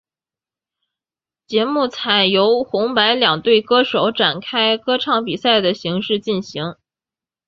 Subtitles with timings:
[1.45, 6.73] 节目采由红白两队歌手展开歌唱比赛的形式进行。